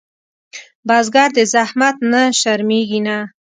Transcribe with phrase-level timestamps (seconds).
[0.87, 3.17] بزګر د زحمت نه شرمېږي نه